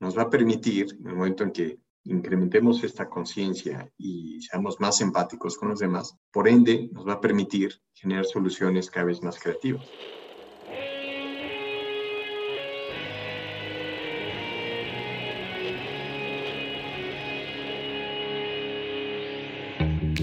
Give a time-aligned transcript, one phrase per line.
[0.00, 5.00] nos va a permitir, en el momento en que incrementemos esta conciencia y seamos más
[5.00, 9.38] empáticos con los demás, por ende nos va a permitir generar soluciones cada vez más
[9.38, 9.84] creativas.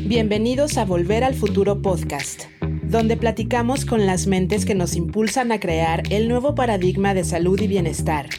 [0.06, 2.44] Bienvenidos a Volver al Futuro Podcast,
[2.84, 7.60] donde platicamos con las mentes que nos impulsan a crear el nuevo paradigma de salud
[7.60, 8.30] y bienestar,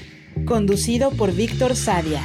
[0.44, 2.22] conducido por Víctor Sadia.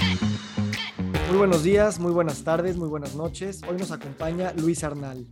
[1.30, 3.62] Muy buenos días, muy buenas tardes, muy buenas noches.
[3.68, 5.26] Hoy nos acompaña Luis Arnal.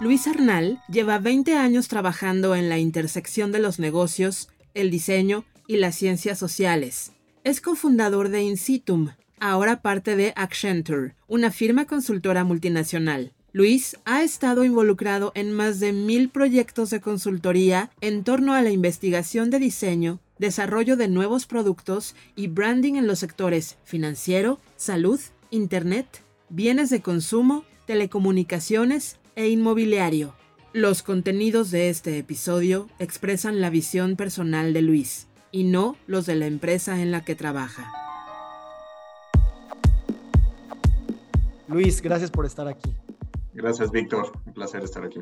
[0.00, 5.76] Luis Arnal lleva 20 años trabajando en la intersección de los negocios, el diseño y
[5.76, 7.12] las ciencias sociales.
[7.44, 13.32] Es cofundador de Insitum, ahora parte de Accenture, una firma consultora multinacional.
[13.52, 18.70] Luis ha estado involucrado en más de mil proyectos de consultoría en torno a la
[18.70, 25.18] investigación de diseño, desarrollo de nuevos productos y branding en los sectores financiero, salud,
[25.50, 30.32] Internet, bienes de consumo, telecomunicaciones e inmobiliario.
[30.72, 36.36] Los contenidos de este episodio expresan la visión personal de Luis y no los de
[36.36, 37.92] la empresa en la que trabaja.
[41.66, 42.94] Luis, gracias por estar aquí.
[43.60, 44.32] Gracias, Víctor.
[44.46, 45.20] Un placer estar aquí.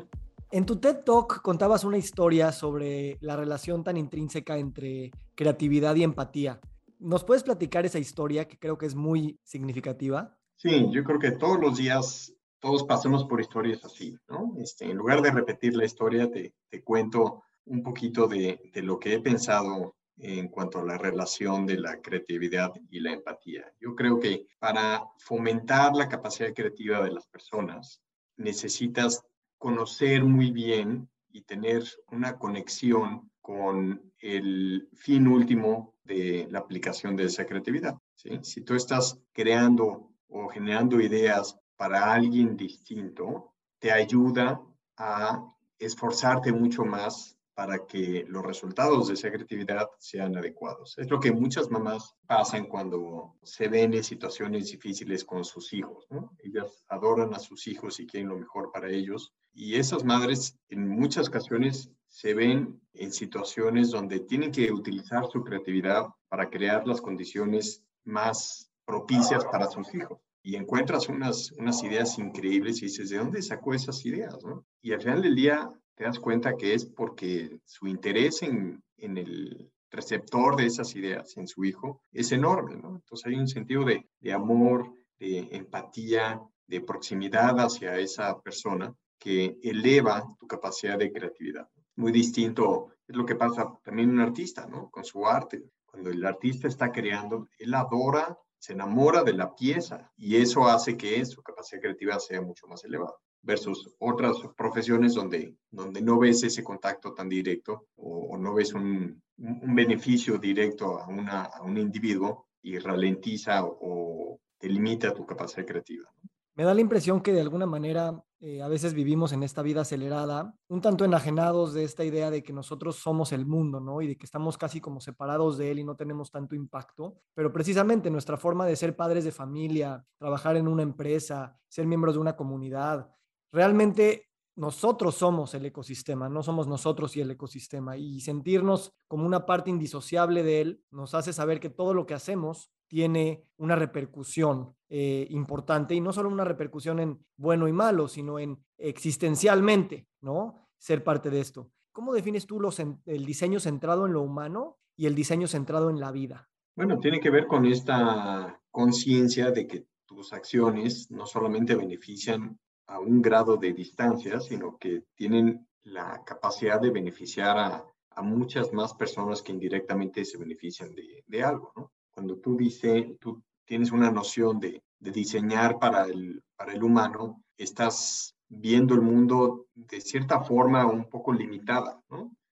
[0.51, 6.03] En tu TED Talk contabas una historia sobre la relación tan intrínseca entre creatividad y
[6.03, 6.61] empatía.
[6.99, 10.37] ¿Nos puedes platicar esa historia que creo que es muy significativa?
[10.55, 14.53] Sí, yo creo que todos los días todos pasamos por historias así, ¿no?
[14.57, 18.99] Este, en lugar de repetir la historia, te, te cuento un poquito de, de, lo
[18.99, 23.71] que he pensado en cuanto a la relación de la creatividad y la empatía.
[23.79, 28.01] Yo creo que para fomentar la capacidad creativa de las personas,
[28.39, 29.23] necesitas
[29.57, 37.25] conocer muy bien y tener una conexión con el fin último de la aplicación de
[37.25, 37.97] esa creatividad.
[38.15, 38.39] ¿sí?
[38.41, 44.61] Si tú estás creando o generando ideas para alguien distinto, te ayuda
[44.97, 45.45] a
[45.77, 50.97] esforzarte mucho más para que los resultados de esa creatividad sean adecuados.
[50.97, 56.07] Es lo que muchas mamás pasan cuando se ven en situaciones difíciles con sus hijos.
[56.41, 59.33] Ellas adoran a sus hijos y quieren lo mejor para ellos.
[59.53, 65.43] Y esas madres en muchas ocasiones se ven en situaciones donde tienen que utilizar su
[65.43, 70.17] creatividad para crear las condiciones más propicias para sus hijos.
[70.43, 74.37] Y encuentras unas, unas ideas increíbles y dices, ¿de dónde sacó esas ideas?
[74.81, 75.69] Y al final del día
[75.99, 81.45] te das cuenta que es porque su interés en, el receptor de esas ideas, en
[81.45, 82.95] su hijo, es enorme, ¿no?
[82.95, 90.23] Entonces hay un sentido de, amor, de empatía, de proximidad hacia esa persona que eleva
[90.39, 91.67] tu capacidad de creatividad.
[91.97, 94.89] Muy distinto es lo que pasa también un artista, ¿no?
[94.89, 95.65] Con su arte.
[95.85, 100.95] Cuando el artista está creando, él adora, se enamora de la pieza y eso hace
[100.95, 106.43] que su capacidad creativa sea mucho más elevada versus otras profesiones donde, donde no ves
[106.43, 111.77] ese contacto tan directo o, no ves un, un, beneficio directo a, una, a un
[111.77, 116.09] individuo y ralentiza o, te limita tu capacidad creativa.
[116.55, 119.81] Me da la impresión que de alguna manera eh, a veces vivimos en esta vida
[119.81, 124.01] acelerada, un tanto enajenados de esta idea de que nosotros somos el mundo, ¿no?
[124.01, 127.15] Y de que estamos casi como separados de él y no tenemos tanto impacto.
[127.33, 132.15] Pero precisamente nuestra forma de ser padres de familia, trabajar en una empresa, ser miembros
[132.15, 133.09] de una comunidad,
[133.51, 137.95] realmente nosotros somos el ecosistema, no somos nosotros y el ecosistema.
[137.95, 142.13] Y sentirnos como una parte indisociable de él nos hace saber que todo lo que
[142.13, 148.07] hacemos tiene una repercusión eh, importante y no solo una repercusión en bueno y malo,
[148.09, 150.55] sino en existencialmente, ¿no?
[150.77, 151.71] Ser parte de esto.
[151.93, 155.99] ¿Cómo defines tú los, el diseño centrado en lo humano y el diseño centrado en
[155.99, 156.49] la vida?
[156.75, 162.99] Bueno, tiene que ver con esta conciencia de que tus acciones no solamente benefician a
[162.99, 167.85] un grado de distancia, sino que tienen la capacidad de beneficiar a,
[168.21, 171.93] muchas más personas que indirectamente se benefician de, algo.
[172.11, 178.35] Cuando tú dices, tú tienes una noción de, diseñar para el, para el humano, estás
[178.49, 182.01] viendo el mundo de cierta forma un poco limitada.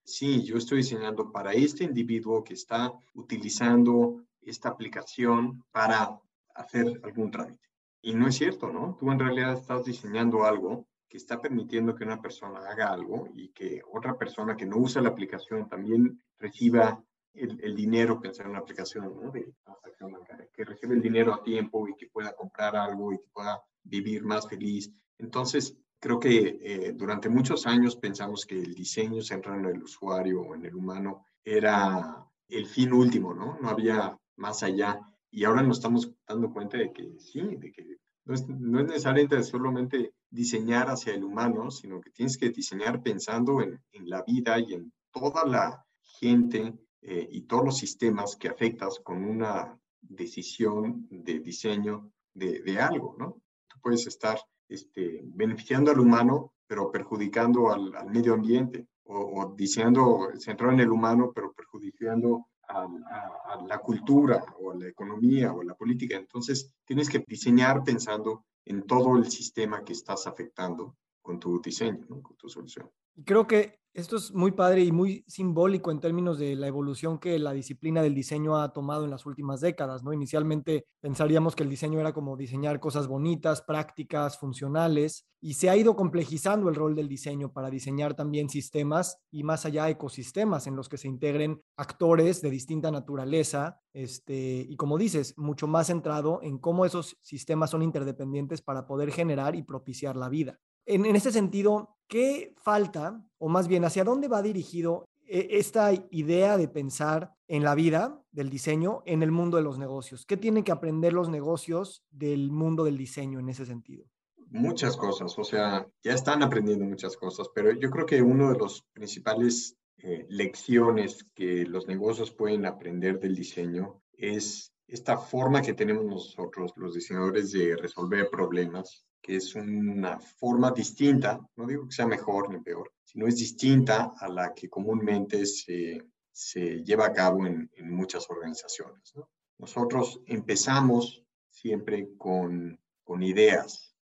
[0.02, 6.18] Sí, yo estoy diseñando para este individuo que está utilizando esta aplicación para
[6.54, 7.67] hacer algún trámite.
[8.08, 8.96] Y no es cierto, ¿no?
[8.98, 13.50] Tú en realidad estás diseñando algo que está permitiendo que una persona haga algo y
[13.50, 18.52] que otra persona que no usa la aplicación también reciba el, el dinero, pensar en
[18.52, 19.30] una aplicación ¿no?
[19.30, 23.18] de transacción bancaria, que reciba el dinero a tiempo y que pueda comprar algo y
[23.18, 24.90] que pueda vivir más feliz.
[25.18, 30.40] Entonces, creo que eh, durante muchos años pensamos que el diseño centrado en el usuario
[30.40, 33.58] o en el humano era el fin último, ¿no?
[33.60, 34.98] No había más allá.
[35.30, 38.86] Y ahora nos estamos dando cuenta de que sí, de que no es, no es
[38.86, 44.22] necesariamente solamente diseñar hacia el humano, sino que tienes que diseñar pensando en, en la
[44.22, 49.78] vida y en toda la gente eh, y todos los sistemas que afectas con una
[50.00, 53.40] decisión de diseño de, de algo, ¿no?
[53.68, 54.38] Tú puedes estar
[54.68, 60.80] este, beneficiando al humano, pero perjudicando al, al medio ambiente, o, o, diseñando, centrado en
[60.80, 66.16] el humano, pero perjudicando a, la cultura, o a la economía, o a la política.
[66.16, 72.06] Entonces, tienes que diseñar pensando en todo el sistema que estás afectando con tu diseño,
[72.22, 72.90] con tu solución.
[73.24, 77.36] Creo que esto es muy padre y muy simbólico en términos de la evolución que
[77.40, 80.12] la disciplina del diseño ha tomado en las últimas décadas, ¿no?
[80.12, 85.76] Inicialmente pensaríamos que el diseño era como diseñar cosas bonitas, prácticas, funcionales, y se ha
[85.76, 90.76] ido complejizando el rol del diseño para diseñar también sistemas y más allá ecosistemas en
[90.76, 96.38] los que se integren actores de distinta naturaleza, este, y como dices, mucho más centrado
[96.42, 100.60] en cómo esos sistemas son interdependientes para poder generar y propiciar la vida.
[100.86, 105.92] En, en ese sentido, ¿qué falta, o más bien, hacia dónde va dirigido eh, esta
[106.10, 110.24] idea de pensar en la vida del diseño en el mundo de los negocios?
[110.26, 114.06] ¿Qué tienen que aprender los negocios del mundo del diseño en ese sentido?
[114.50, 118.58] Muchas cosas, o sea, ya están aprendiendo muchas cosas, pero yo creo que uno de
[118.58, 125.74] los principales eh, lecciones que los negocios pueden aprender del diseño es esta forma que
[125.74, 131.94] tenemos nosotros, los diseñadores, de resolver problemas que es una forma distinta, no digo que
[131.94, 136.02] sea mejor ni peor, sino es distinta a la que comúnmente se,
[136.32, 139.12] se lleva a cabo en, en muchas organizaciones.
[139.14, 139.28] ¿no?
[139.58, 143.94] Nosotros empezamos siempre con, con ideas,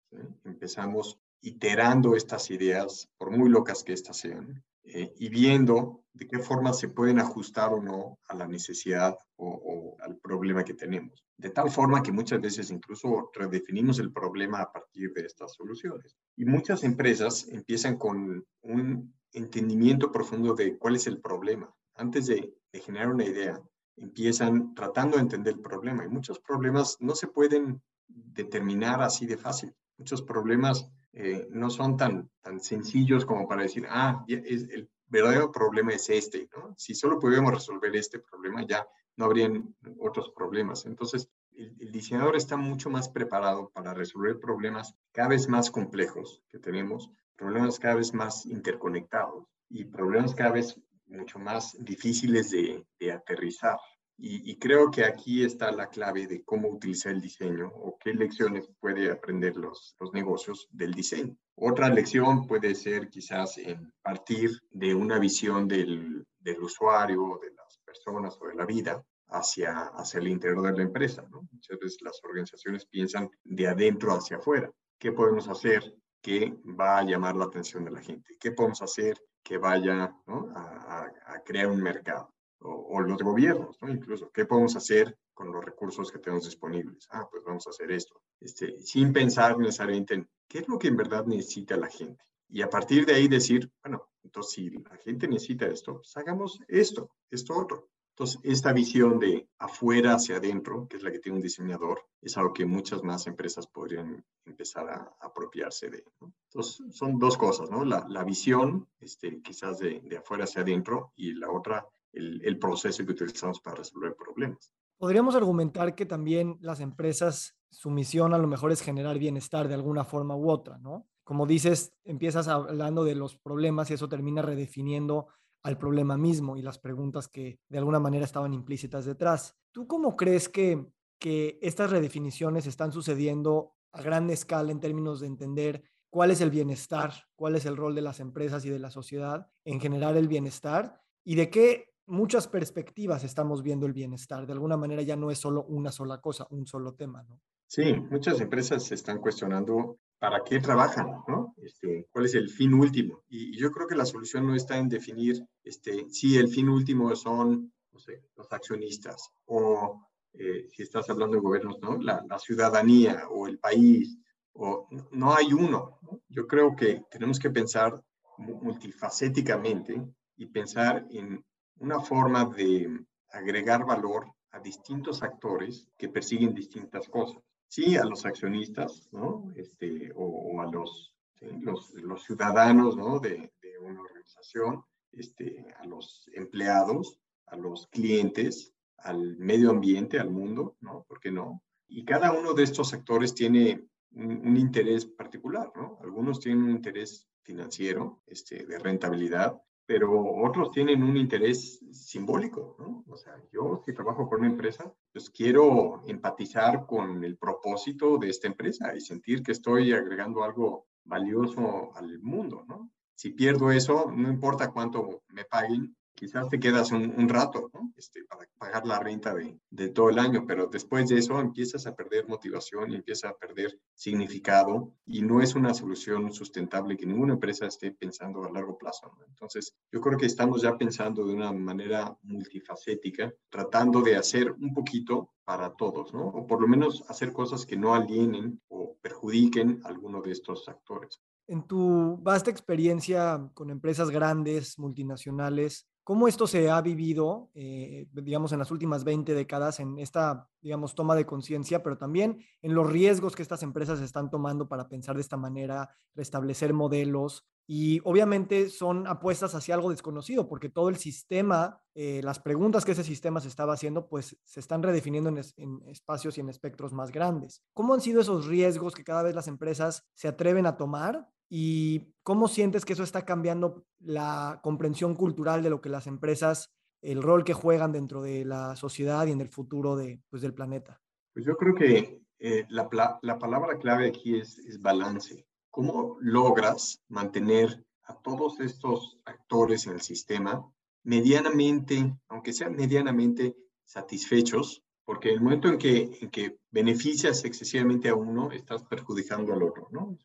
[0.44, 6.38] empezamos iterando estas ideas, por muy locas que éstas sean, eh, y viendo de qué
[6.38, 11.24] forma se pueden ajustar o no a la necesidad o, al problema que tenemos.
[11.36, 16.16] De tal forma que muchas veces incluso redefinimos el problema a partir de estas soluciones.
[16.36, 21.70] Y muchas empresas empiezan con un entendimiento profundo de cuál es el problema.
[21.96, 23.60] Antes de, de generar una idea,
[23.96, 26.04] empiezan tratando de entender el problema.
[26.04, 29.74] Y muchos problemas no se pueden determinar así de fácil.
[29.98, 30.88] Muchos problemas
[31.18, 36.10] eh, no son tan, tan sencillos como para decir, ah, es, el verdadero problema es
[36.10, 36.74] este, ¿no?
[36.76, 38.86] Si solo pudiéramos resolver este problema, ya
[39.16, 40.84] no habrían otros problemas.
[40.84, 46.42] Entonces, el, el, diseñador está mucho más preparado para resolver problemas cada vez más complejos
[46.50, 52.84] que tenemos, problemas cada vez más interconectados y problemas cada vez mucho más difíciles de,
[53.00, 53.78] de aterrizar.
[54.18, 58.66] Y, creo que aquí está la clave de cómo utilizar el diseño o qué lecciones
[58.80, 61.36] puede aprender los, los negocios del diseño.
[61.54, 67.78] Otra lección puede ser quizás en partir de una visión del, del usuario, de las
[67.84, 71.26] personas o de la vida hacia, hacia el interior de la empresa.
[71.30, 74.70] Muchas veces las organizaciones piensan de adentro hacia afuera.
[74.98, 78.34] ¿Qué podemos hacer que va a llamar la atención de la gente?
[78.40, 82.35] ¿Qué podemos hacer que vaya a, a crear un mercado?
[82.60, 83.88] O, o, los gobiernos, ¿no?
[83.90, 87.06] Incluso, ¿qué podemos hacer con los recursos que tenemos disponibles?
[87.10, 90.88] Ah, pues vamos a hacer esto, este, sin pensar necesariamente en qué es lo que
[90.88, 92.24] en verdad necesita la gente.
[92.48, 96.60] Y a partir de ahí decir, bueno, entonces si la gente necesita esto, pues hagamos
[96.68, 97.88] esto, esto otro.
[98.18, 102.38] Entonces, esta visión de afuera hacia adentro, que es la que tiene un diseñador, es
[102.38, 106.02] algo que muchas más empresas podrían empezar a, apropiarse de.
[106.22, 106.32] ¿no?
[106.48, 107.84] Entonces, son dos cosas, ¿no?
[107.84, 113.04] La, la visión, este, quizás de, de afuera hacia adentro, y la otra, el, proceso
[113.04, 114.72] que utilizamos para resolver problemas.
[114.98, 119.74] Podríamos argumentar que también las empresas, su misión a lo mejor es generar bienestar de
[119.74, 121.06] alguna forma u otra, ¿no?
[121.24, 125.26] Como dices, empiezas hablando de los problemas y eso termina redefiniendo
[125.64, 129.56] al problema mismo y las preguntas que de alguna manera estaban implícitas detrás.
[129.72, 130.86] ¿Tú cómo crees que,
[131.18, 136.50] que estas redefiniciones están sucediendo a gran escala en términos de entender cuál es el
[136.50, 140.28] bienestar, cuál es el rol de las empresas y de la sociedad en generar el
[140.28, 144.46] bienestar y de qué muchas perspectivas estamos viendo el bienestar.
[144.46, 147.40] De alguna manera ya no es solo una sola cosa, un solo tema, ¿no?
[147.68, 151.54] Sí, muchas empresas se están cuestionando para qué trabajan, ¿no?
[151.56, 153.24] Este, ¿Cuál es el fin último?
[153.28, 157.14] Y, yo creo que la solución no está en definir este, si el fin último
[157.16, 160.00] son, no sé, los accionistas o
[160.32, 161.98] eh, si estás hablando de gobiernos, ¿no?
[161.98, 164.16] La, la, ciudadanía o el país,
[164.52, 165.98] o no hay uno.
[166.02, 166.22] ¿no?
[166.28, 168.00] Yo creo que tenemos que pensar
[168.38, 170.02] multifacéticamente
[170.36, 171.44] y pensar en
[171.78, 177.42] una forma de agregar valor a distintos actores que persiguen distintas cosas.
[177.68, 179.52] Sí, a los accionistas, ¿no?
[179.56, 183.18] Este, o, a los, los, ciudadanos, ¿no?
[183.18, 183.52] De,
[183.82, 191.04] una organización, este, a los empleados, a los clientes, al medio ambiente, al mundo, ¿no?
[191.06, 191.62] ¿Por qué no?
[191.88, 195.98] Y cada uno de estos sectores tiene un, interés particular, ¿no?
[196.02, 200.10] Algunos tienen un interés financiero, este, de rentabilidad, pero
[200.42, 203.04] otros tienen un interés simbólico, ¿no?
[203.08, 208.28] O sea, yo si trabajo por una empresa, pues quiero empatizar con el propósito de
[208.28, 212.90] esta empresa y sentir que estoy agregando algo valioso al mundo, ¿no?
[213.14, 217.92] Si pierdo eso, no importa cuánto me paguen, quizás te quedas un, rato ¿no?
[217.96, 221.86] este, para pagar la renta de, de, todo el año, pero después de eso empiezas
[221.86, 227.06] a perder motivación y empiezas a perder significado y no es una solución sustentable que
[227.06, 229.12] ninguna empresa esté pensando a largo plazo.
[229.16, 229.24] ¿no?
[229.26, 234.72] Entonces, yo creo que estamos ya pensando de una manera multifacética, tratando de hacer un
[234.72, 236.26] poquito para todos, ¿no?
[236.26, 240.68] O por lo menos hacer cosas que no alienen o perjudiquen a alguno de estos
[240.68, 241.20] actores.
[241.46, 248.52] En tu vasta experiencia con empresas grandes, multinacionales, ¿Cómo esto se ha vivido, eh, digamos,
[248.52, 252.88] en las últimas 20 décadas en esta, digamos, toma de conciencia, pero también en los
[252.88, 257.48] riesgos que estas empresas están tomando para pensar de esta manera, restablecer modelos?
[257.66, 262.92] Y obviamente son apuestas hacia algo desconocido, porque todo el sistema, eh, las preguntas que
[262.92, 266.92] ese sistema se estaba haciendo, pues se están redefiniendo en, en espacios y en espectros
[266.92, 267.64] más grandes.
[267.74, 272.14] ¿Cómo han sido esos riesgos que cada vez las empresas se atreven a tomar ¿Y
[272.22, 276.70] cómo sientes que eso está cambiando la comprensión cultural de lo que las empresas,
[277.02, 280.54] el rol que juegan dentro de la sociedad y en el futuro de, pues, del
[280.54, 281.00] planeta?
[281.32, 282.88] Pues yo creo que eh, la,
[283.22, 285.46] la, palabra clave aquí es, es balance.
[285.70, 290.66] ¿Cómo logras mantener a todos estos actores en el sistema
[291.06, 298.16] medianamente, aunque sean medianamente satisfechos, porque el momento en que, en que beneficias excesivamente a
[298.16, 300.18] uno, estás perjudicando al otro, ¿no?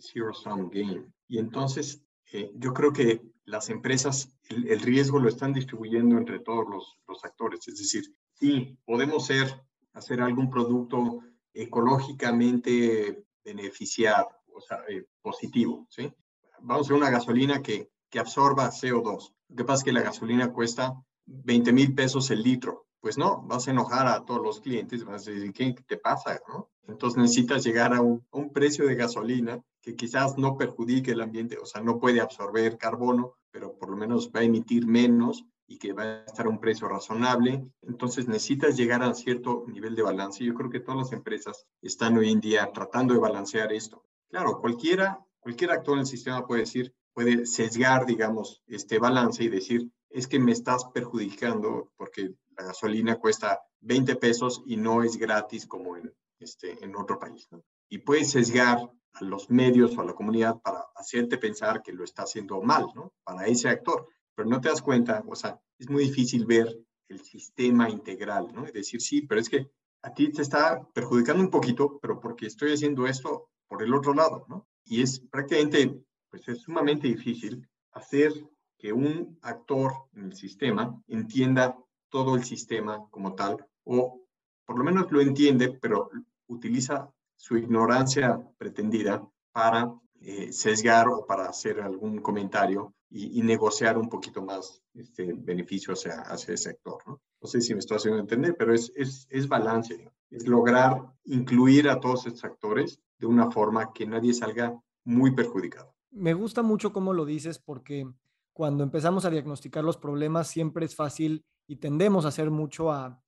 [0.00, 1.06] Zero sum game.
[1.28, 2.02] Y entonces
[2.32, 7.24] eh, yo creo que las empresas el, riesgo lo están distribuyendo entre todos los, los,
[7.24, 7.66] actores.
[7.68, 8.04] Es decir,
[8.34, 11.20] sí, podemos ser, hacer algún producto
[11.54, 16.12] ecológicamente beneficiado, o sea, eh, positivo, ¿sí?
[16.60, 19.34] Vamos a hacer una gasolina que, que absorba CO2.
[19.48, 20.94] Lo que pasa es que la gasolina cuesta
[21.26, 25.26] 20 mil pesos el litro pues no, vas a enojar a todos los clientes, vas
[25.26, 26.40] a decir, ¿qué te pasa?
[26.48, 26.70] ¿no?
[26.88, 31.66] Entonces necesitas llegar a un, precio de gasolina que quizás no perjudique el ambiente, o
[31.66, 35.92] sea, no puede absorber carbono, pero por lo menos va a emitir menos y que
[35.92, 37.62] va a estar a un precio razonable.
[37.82, 40.44] Entonces necesitas llegar a cierto nivel de balance.
[40.44, 44.04] Yo creo que todas las empresas están hoy en día tratando de balancear esto.
[44.30, 49.48] Claro, cualquiera, cualquier actor en el sistema puede decir, puede sesgar, digamos, este balance y
[49.48, 55.16] decir, es que me estás perjudicando porque la gasolina cuesta 20 pesos y no es
[55.16, 57.48] gratis como en, este, en otro país.
[57.88, 58.78] Y puedes sesgar
[59.12, 62.88] a los medios o a la comunidad para hacerte pensar que lo está haciendo mal,
[62.94, 63.12] ¿no?
[63.24, 64.08] Para ese actor.
[64.34, 66.76] Pero no te das cuenta, o sea, es muy difícil ver
[67.08, 68.66] el sistema integral, ¿no?
[68.66, 69.70] Es decir, sí, pero es que
[70.02, 74.14] a ti te está perjudicando un poquito, pero porque estoy haciendo esto por el otro
[74.14, 74.68] lado, ¿no?
[74.84, 78.32] Y es prácticamente, pues es sumamente difícil hacer
[78.78, 81.76] que un actor en el sistema entienda
[82.08, 84.22] todo el sistema como tal, o
[84.64, 86.10] por lo menos lo entiende, pero
[86.46, 94.08] utiliza su ignorancia pretendida para eh, sesgar o para hacer algún comentario y, negociar un
[94.08, 96.98] poquito más este hacia, hacia ese sector.
[97.06, 97.20] ¿no?
[97.40, 101.88] no sé si me estoy haciendo entender, pero es, es, es balance, es lograr incluir
[101.88, 105.94] a todos estos actores de una forma que nadie salga muy perjudicado.
[106.10, 108.06] Me gusta mucho cómo lo dices porque
[108.52, 113.22] cuando empezamos a diagnosticar los problemas siempre es fácil y tendemos a hacer mucho a,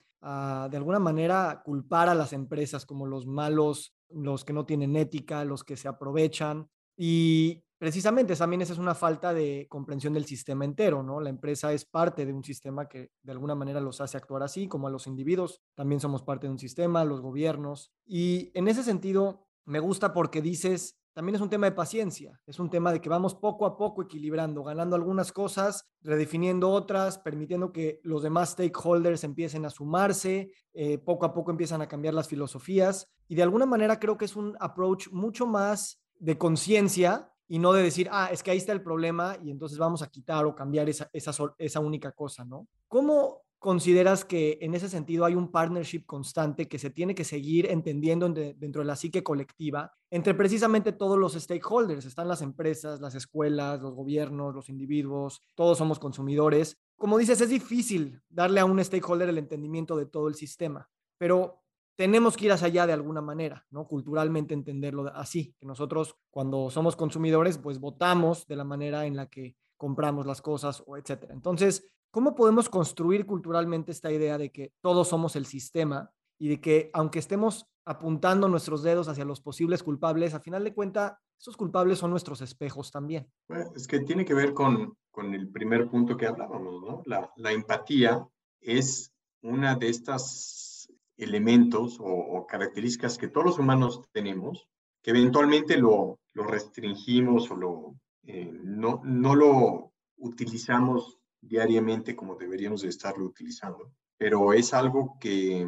[0.70, 5.44] de alguna manera, culpar a las empresas como los malos, los que no tienen ética,
[5.44, 6.68] los que se aprovechan.
[6.96, 11.20] Y precisamente también esa es una falta de comprensión del sistema entero, ¿no?
[11.20, 14.68] La empresa es parte de un sistema que de alguna manera los hace actuar así,
[14.68, 17.92] como a los individuos también somos parte de un sistema, los gobiernos.
[18.06, 22.58] Y en ese sentido, me gusta porque dices, también es un tema de paciencia, es
[22.58, 27.72] un tema de que vamos poco a poco equilibrando, ganando algunas cosas, redefiniendo otras, permitiendo
[27.72, 32.26] que los demás stakeholders empiecen a sumarse, eh, poco a poco empiezan a cambiar las
[32.26, 37.58] filosofías y de alguna manera creo que es un approach mucho más de conciencia y
[37.58, 40.46] no de decir, ah, es que ahí está el problema y entonces vamos a quitar
[40.46, 42.66] o cambiar esa, esa, esa única cosa, ¿no?
[42.88, 47.70] ¿Cómo consideras que en ese sentido hay un partnership constante que se tiene que seguir
[47.70, 52.06] entendiendo dentro de la psique colectiva entre precisamente todos los stakeholders?
[52.06, 56.78] Están las empresas, las escuelas, los gobiernos, los individuos, todos somos consumidores.
[56.96, 60.88] Como dices, es difícil darle a un stakeholder el entendimiento de todo el sistema,
[61.18, 61.62] pero
[61.96, 63.86] tenemos que ir hacia allá de alguna manera, ¿no?
[63.86, 69.28] Culturalmente entenderlo así, que nosotros cuando somos consumidores, pues votamos de la manera en la
[69.28, 71.34] que compramos las cosas o etcétera.
[71.34, 76.60] Entonces, ¿cómo podemos construir culturalmente esta idea de que todos somos el sistema y de
[76.60, 81.56] que aunque estemos apuntando nuestros dedos hacia los posibles culpables, a final de cuentas, esos
[81.56, 83.26] culpables son nuestros espejos también?
[83.48, 87.02] Bueno, es que tiene que ver con, con el primer punto que hablábamos, ¿no?
[87.06, 88.26] La, la empatía
[88.60, 89.12] es
[89.42, 94.68] una de estos elementos o, características que todos los humanos tenemos,
[95.02, 102.82] que eventualmente lo, lo restringimos o lo, eh, no, no lo utilizamos diariamente como deberíamos
[102.82, 105.66] de estarlo utilizando, pero es algo que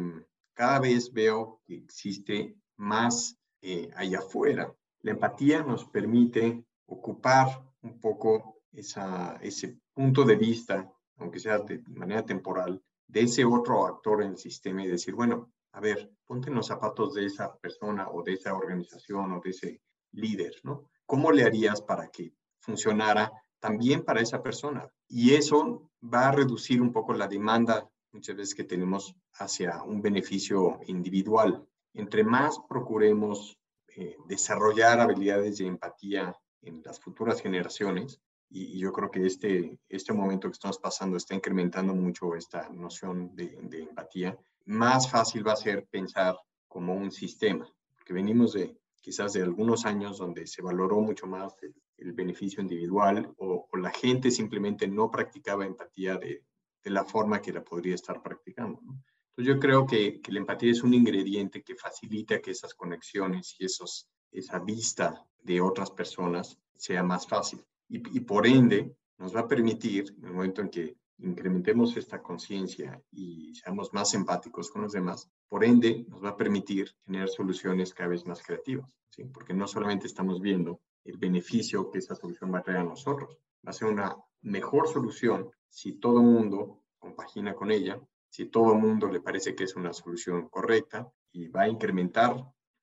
[0.53, 4.73] cada vez veo que existe más eh, allá afuera.
[5.01, 7.47] La empatía nos permite ocupar
[7.81, 13.85] un poco esa, ese punto de vista, aunque sea de manera temporal, de ese otro
[13.85, 17.55] actor en el sistema y decir, bueno, a ver, ponte en los zapatos de esa
[17.57, 20.89] persona o de esa organización o de ese líder, ¿no?
[21.05, 23.31] ¿Cómo le harías para que funcionara
[23.63, 24.89] también para esa persona?
[25.07, 30.01] Y eso va a reducir un poco la demanda muchas veces que tenemos hacia un
[30.01, 31.65] beneficio individual.
[31.93, 33.57] Entre más procuremos
[33.95, 40.11] eh, desarrollar habilidades de empatía en las futuras generaciones, y, yo creo que este, este
[40.11, 45.53] momento que estamos pasando está incrementando mucho esta noción de, de empatía, más fácil va
[45.53, 46.35] a ser pensar
[46.67, 47.65] como un sistema,
[47.95, 51.73] porque venimos de quizás de algunos años donde se valoró mucho más el,
[52.11, 56.43] beneficio individual o, o, la gente simplemente no practicaba empatía de,
[56.83, 58.79] de la forma que la podría estar practicando.
[58.81, 63.55] Entonces yo creo que, que, la empatía es un ingrediente que facilita que esas conexiones
[63.57, 67.63] y esos, esa vista de otras personas sea más fácil.
[67.87, 72.21] Y, y por ende nos va a permitir, en el momento en que incrementemos esta
[72.21, 77.29] conciencia y seamos más empáticos con los demás, por ende nos va a permitir tener
[77.29, 79.23] soluciones cada vez más creativas, ¿sí?
[79.25, 83.37] porque no solamente estamos viendo el beneficio que esa solución va a traer a nosotros,
[83.65, 88.73] va a ser una mejor solución si todo el mundo compagina con ella, si todo
[88.73, 92.35] el mundo le parece que es una solución correcta y va a incrementar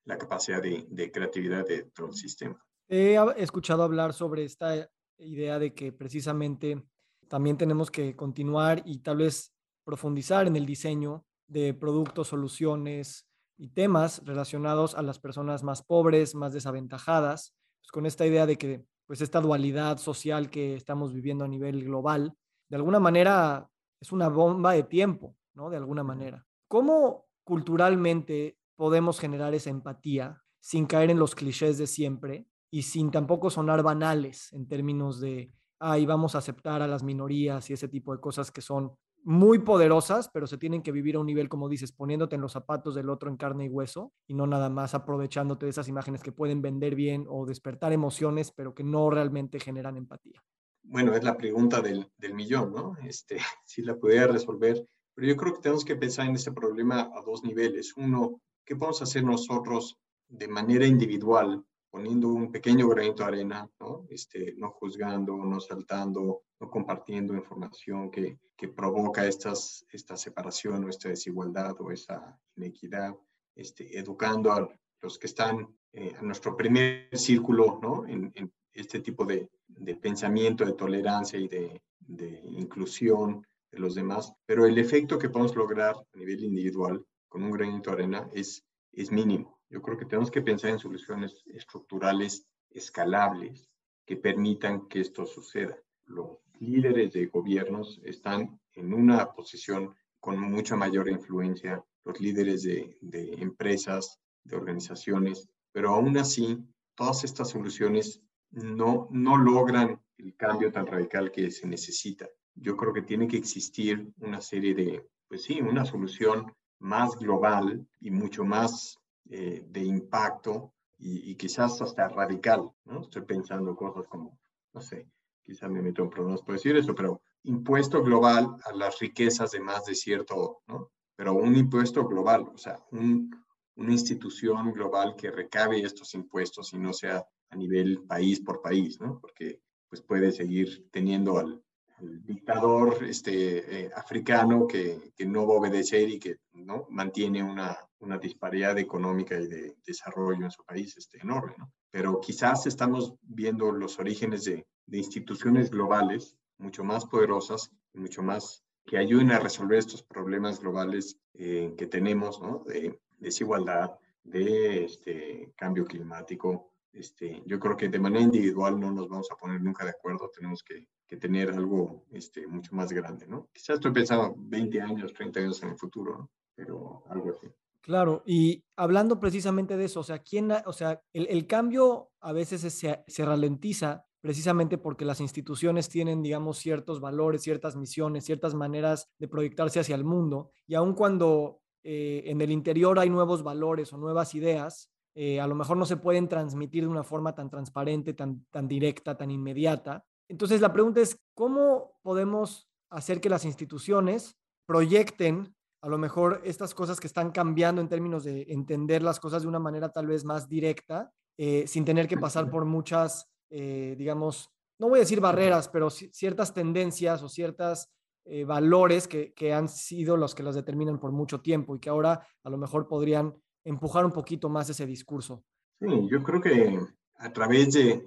[0.05, 2.63] la capacidad de, de creatividad de todo el sistema.
[2.87, 6.83] He escuchado hablar sobre esta idea de que precisamente
[7.27, 9.53] también tenemos que continuar y tal vez
[9.85, 16.35] profundizar en el diseño de productos, soluciones y temas relacionados a las personas más pobres,
[16.35, 21.43] más desaventajadas, pues con esta idea de que pues esta dualidad social que estamos viviendo
[21.43, 22.37] a nivel global,
[22.69, 25.69] de alguna manera es una bomba de tiempo, ¿no?
[25.69, 26.47] De alguna manera.
[26.67, 33.11] ¿Cómo culturalmente podemos generar esa empatía sin caer en los clichés de siempre y sin
[33.11, 37.89] tampoco sonar banales en términos de, ahí vamos a aceptar a las minorías y ese
[37.89, 41.49] tipo de cosas que son muy poderosas, pero se tienen que vivir a un nivel,
[41.49, 44.69] como dices, poniéndote en los zapatos del otro en carne y hueso y no nada
[44.69, 49.09] más aprovechándote de esas imágenes que pueden vender bien o despertar emociones, pero que no
[49.09, 50.43] realmente generan empatía.
[50.83, 52.97] Bueno, es la pregunta del, del millón, ¿no?
[53.03, 57.11] Este, si la pudiera resolver, pero yo creo que tenemos que pensar en este problema
[57.13, 57.95] a dos niveles.
[57.97, 64.05] Uno, ¿qué podemos hacer nosotros de manera individual poniendo un pequeño granito de arena, ¿no?
[64.09, 70.89] Este, no juzgando, no saltando, no compartiendo información que, que provoca estas, esta separación o
[70.89, 73.17] esta desigualdad o esa inequidad,
[73.55, 74.69] este, educando a
[75.01, 78.05] los que están eh, a nuestro primer círculo, ¿no?
[78.05, 83.95] En, en este tipo de, de, pensamiento, de tolerancia y de, de inclusión de los
[83.95, 88.29] demás, pero el efecto que podemos lograr a nivel individual con un granito de arena
[88.33, 89.59] es, es mínimo.
[89.69, 93.69] Yo creo que tenemos que pensar en soluciones estructurales escalables
[94.05, 95.77] que permitan que esto suceda.
[96.05, 102.97] Los líderes de gobiernos están en una posición con mucha mayor influencia, los líderes de,
[103.01, 106.57] de empresas, de organizaciones, pero aún así,
[106.95, 108.21] todas estas soluciones
[108.51, 112.27] no, no logran el cambio tan radical que se necesita.
[112.55, 117.87] Yo creo que tiene que existir una serie de, pues sí, una solución más global
[117.99, 123.01] y mucho más eh, de impacto y, quizás hasta radical, ¿no?
[123.01, 124.37] Estoy pensando cosas como,
[124.71, 125.07] no sé,
[125.43, 129.59] quizás me meto en problemas por decir eso, pero impuesto global a las riquezas de
[129.59, 130.91] más de cierto, ¿no?
[131.15, 133.29] Pero un impuesto global, o sea, un,
[133.75, 138.99] una institución global que recabe estos impuestos y no sea a nivel país por país,
[138.99, 139.19] ¿no?
[139.19, 141.61] Porque pues puede seguir teniendo al,
[142.01, 146.87] el dictador este, eh, africano que, que, no va a obedecer y que ¿no?
[146.89, 151.53] mantiene una, una disparidad económica y de desarrollo en su país este, enorme.
[151.57, 151.71] ¿no?
[151.91, 158.63] Pero quizás estamos viendo los orígenes de, de instituciones globales mucho más poderosas, mucho más
[158.85, 162.63] que ayuden a resolver estos problemas globales eh, que tenemos, ¿no?
[162.65, 163.91] de desigualdad,
[164.23, 166.71] de este, cambio climático.
[166.93, 170.29] Este, yo creo que de manera individual no nos vamos a poner nunca de acuerdo,
[170.33, 173.49] tenemos que que tener algo este, mucho más grande, ¿no?
[173.51, 176.31] Quizás estoy pensando 20 años, 30 años en el futuro, ¿no?
[176.55, 177.47] Pero algo así.
[177.81, 182.31] Claro, y hablando precisamente de eso, o sea, ¿quién, o sea, el, el cambio a
[182.31, 188.53] veces se, se ralentiza precisamente porque las instituciones tienen, digamos, ciertos valores, ciertas misiones, ciertas
[188.53, 193.43] maneras de proyectarse hacia el mundo, y aun cuando eh, en el interior hay nuevos
[193.43, 197.35] valores o nuevas ideas, eh, a lo mejor no se pueden transmitir de una forma
[197.35, 200.05] tan transparente, tan, tan directa, tan inmediata.
[200.29, 206.75] Entonces la pregunta es, ¿cómo podemos hacer que las instituciones proyecten a lo mejor estas
[206.75, 210.23] cosas que están cambiando en términos de entender las cosas de una manera tal vez
[210.23, 215.69] más directa, eh, sin tener que pasar por muchas, digamos, no voy a decir barreras,
[215.69, 217.91] pero ciertas tendencias o ciertas
[218.25, 221.89] eh, valores que, que, han sido los que los determinan por mucho tiempo y que
[221.89, 225.43] ahora a lo mejor podrían empujar un poquito más ese discurso.
[225.79, 226.79] Sí, yo creo que
[227.15, 228.05] a través de,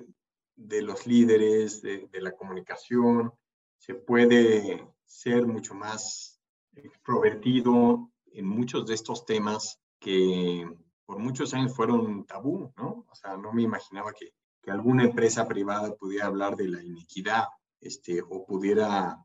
[0.57, 3.33] de los líderes, de, de, la comunicación,
[3.78, 6.40] se puede ser mucho más
[6.74, 10.64] extrovertido en muchos de estos temas que
[11.07, 13.04] por muchos años fueron tabú, ¿no?
[13.11, 14.33] O sea, no me imaginaba que,
[14.64, 17.44] que alguna empresa privada pudiera hablar de la inequidad
[17.81, 19.18] este, o pudiera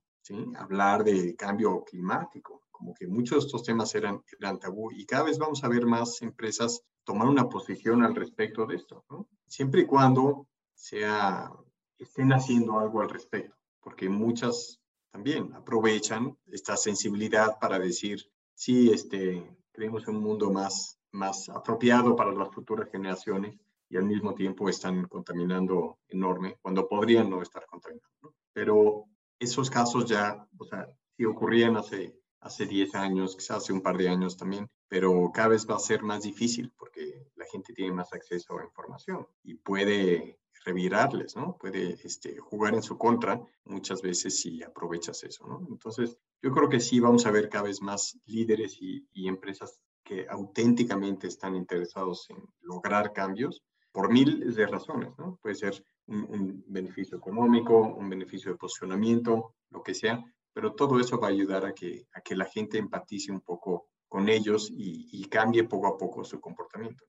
[0.58, 5.24] hablar de cambio climático, como que muchos de estos temas eran, eran tabú y cada
[5.24, 9.28] vez vamos a ver más empresas tomar una posición al respecto de esto, ¿no?
[9.48, 11.52] siempre y cuando sea,
[11.98, 14.80] estén haciendo algo al respecto, porque muchas
[15.12, 18.20] también aprovechan esta sensibilidad para decir,
[18.54, 23.58] sí, este, creemos un mundo más, más apropiado para las futuras generaciones
[23.90, 28.36] y al mismo tiempo están contaminando enorme cuando podrían no estar contaminando.
[28.54, 29.06] Pero
[29.40, 33.98] esos casos ya, o sea, sí ocurrían hace, hace 10 años, quizás hace un par
[33.98, 37.92] de años también, pero cada vez va a ser más difícil porque la gente tiene
[37.92, 41.58] más acceso a información y puede revirarles, ¿no?
[41.58, 45.66] Puede este, jugar en su contra muchas veces si aprovechas eso, ¿no?
[45.70, 49.80] Entonces, yo creo que sí vamos a ver cada vez más líderes y, y empresas
[50.04, 55.40] que auténticamente están interesados en lograr cambios por miles de razones, ¿no?
[55.42, 60.24] Puede ser un, beneficio económico, un beneficio de posicionamiento, lo que sea,
[60.54, 63.88] pero todo eso va a ayudar a que, a que la gente empatice un poco
[64.08, 67.06] con ellos y, cambie poco a poco su comportamiento.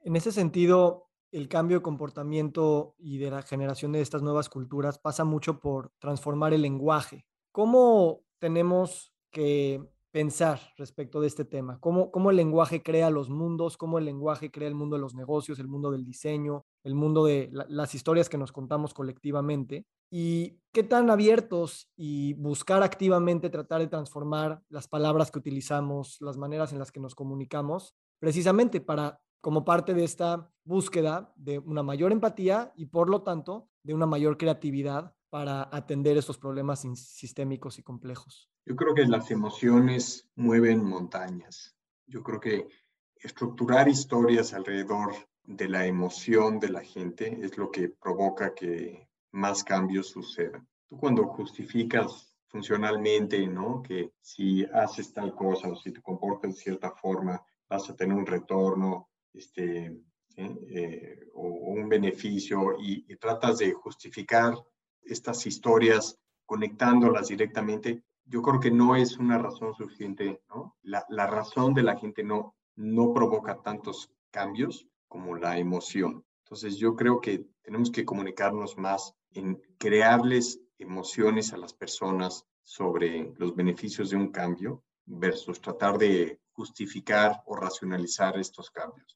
[0.00, 4.98] En ese sentido, el cambio de comportamiento y de la generación de estas nuevas culturas
[4.98, 7.24] pasa mucho por transformar el lenguaje.
[7.52, 11.80] ¿Cómo tenemos que pensar respecto de este tema?
[11.80, 13.76] ¿Cómo, ¿Cómo el lenguaje crea los mundos?
[13.76, 17.24] ¿Cómo el lenguaje crea el mundo de los negocios, el mundo del diseño, el mundo
[17.24, 19.86] de las historias que nos contamos colectivamente?
[20.10, 26.36] ¿Y qué tan abiertos y buscar activamente tratar de transformar las palabras que utilizamos, las
[26.36, 31.82] maneras en las que nos comunicamos, precisamente para como parte de esta búsqueda de una
[31.82, 37.78] mayor empatía y por lo tanto de una mayor creatividad para atender estos problemas sistémicos
[37.78, 38.51] y complejos?
[38.64, 41.76] Yo creo que las emociones mueven montañas.
[42.06, 42.68] Yo creo que
[43.16, 49.64] estructurar historias alrededor de la emoción de la gente es lo que provoca que más
[49.64, 50.68] cambios sucedan.
[50.88, 53.82] Tú cuando justificas funcionalmente, ¿no?
[53.82, 58.16] Que si haces tal cosa o si te comportas de cierta forma, vas a tener
[58.16, 59.96] un retorno, este,
[60.36, 64.54] eh, o, un beneficio y, y tratas de justificar
[65.02, 70.40] estas historias conectándolas directamente, yo creo que no es una razón suficiente.
[70.82, 76.24] La, razón de la gente no, no provoca tantos cambios como la emoción.
[76.44, 83.34] Entonces yo creo que tenemos que comunicarnos más en crearles emociones a las personas sobre
[83.36, 89.14] los beneficios de un cambio versus tratar de justificar o racionalizar estos cambios.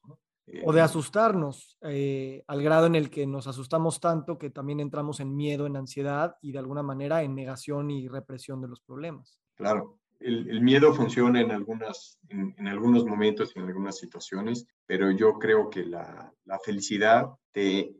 [0.63, 5.19] O de asustarnos eh, al grado en el que nos asustamos tanto que también entramos
[5.19, 9.41] en miedo, en ansiedad y de alguna manera en negación y represión de los problemas.
[9.55, 15.33] Claro, el, miedo funciona en, algunas, en, algunos momentos y en algunas situaciones, pero yo
[15.33, 17.29] creo que la, la felicidad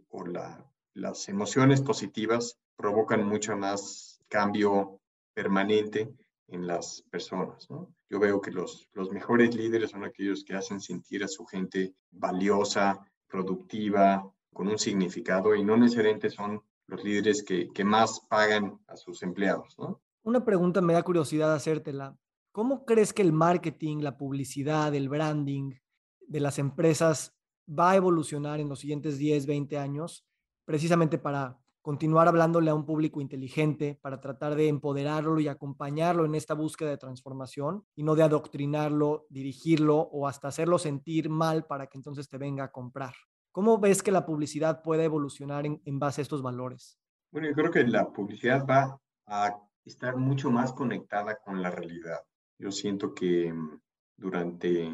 [0.10, 5.00] o la, las emociones positivas provocan mucho más cambio
[5.34, 6.14] permanente
[6.48, 7.68] en las personas.
[8.10, 11.94] Yo veo que los, los mejores líderes son aquellos que hacen sentir a su gente
[12.12, 18.80] valiosa, productiva, con un significado y no necesariamente son los líderes que, que más pagan
[18.88, 19.76] a sus empleados.
[20.24, 22.18] Una pregunta me da curiosidad hacértela.
[22.52, 25.74] ¿Cómo crees que el marketing, la publicidad, el branding
[26.28, 27.36] de las empresas
[27.68, 30.26] va a evolucionar en los siguientes 10, 20 años
[30.66, 36.36] precisamente para continuar hablándole a un público inteligente para tratar de empoderarlo y acompañarlo en
[36.36, 41.88] esta búsqueda de transformación y no de adoctrinarlo, dirigirlo o hasta hacerlo sentir mal para
[41.88, 43.14] que entonces te venga a comprar.
[43.54, 47.00] ¿Cómo ves que la publicidad puede evolucionar en, base a estos valores?
[47.32, 52.20] Bueno, yo creo que la publicidad va a estar mucho más conectada con la realidad.
[52.60, 53.80] Yo siento que mm,
[54.18, 54.92] durante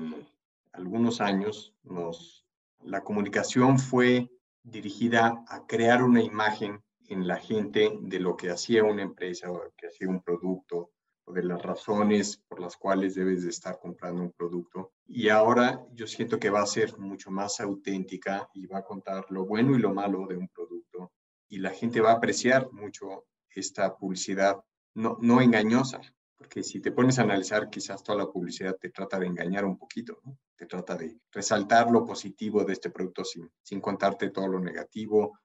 [0.73, 2.45] algunos años nos,
[2.84, 4.29] la comunicación fue
[4.63, 9.62] dirigida a crear una imagen en la gente de lo que hacía una empresa o
[9.78, 10.91] que hacía un producto
[11.26, 14.93] o de las razones por las cuales debes de estar comprando un producto.
[15.06, 19.26] Y ahora yo siento que va a ser mucho más auténtica y va a contar
[19.30, 21.12] lo bueno y lo malo de un producto.
[21.47, 24.60] Y la gente va a apreciar mucho esta publicidad
[24.95, 26.02] no, no engañosa,
[26.43, 29.77] porque si te pones a analizar, quizás toda la publicidad te trata de engañar un
[29.77, 30.19] poquito,
[30.58, 35.39] te trata de resaltar lo positivo de este producto sin, sin contarte todo lo negativo.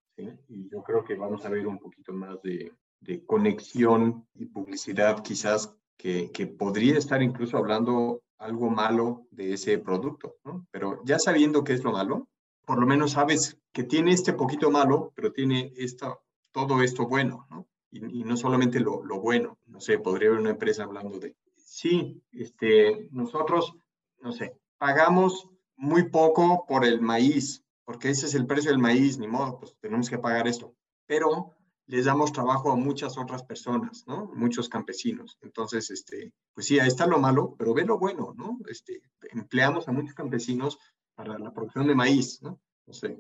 [0.48, 5.22] Y yo creo que vamos a ver un poquito más de, de conexión y publicidad
[5.22, 10.38] quizás que, que, podría estar incluso hablando algo malo de ese producto.
[10.72, 12.28] Pero ya sabiendo qué es lo malo,
[12.66, 17.46] por lo menos sabes que tiene este poquito malo, pero tiene esto, todo esto bueno,
[17.50, 17.68] ¿no?
[17.90, 21.36] Y, y no solamente lo, lo, bueno, no sé, podría haber una empresa hablando de,
[21.56, 23.74] sí, este, nosotros,
[24.20, 29.18] no sé, pagamos muy poco por el maíz, porque ese es el precio del maíz,
[29.18, 30.74] ni modo, pues tenemos que pagar esto.
[31.06, 31.54] Pero
[31.86, 34.30] les damos trabajo a muchas otras personas, ¿no?
[34.34, 35.38] Muchos campesinos.
[35.40, 38.58] Entonces, este, pues sí, ahí está lo malo, pero ve lo bueno, ¿no?
[38.68, 40.78] Este, empleamos a muchos campesinos
[41.14, 42.60] para la producción de maíz, ¿no?
[42.86, 43.18] No sé,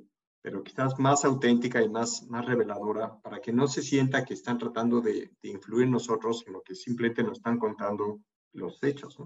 [0.48, 4.56] pero quizás más auténtica y más, más reveladora para que no se sienta que están
[4.56, 8.20] tratando de, de influir nosotros, sino que simplemente nos están contando
[8.54, 9.18] los hechos.